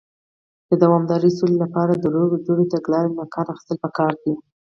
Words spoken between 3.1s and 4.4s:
نۀ کار اخيستل پکار دی.